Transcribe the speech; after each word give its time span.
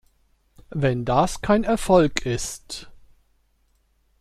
Wenn 0.71 1.05
das 1.05 1.41
kein 1.41 1.63
Erfolg 1.63 2.25
ist. 2.25 2.89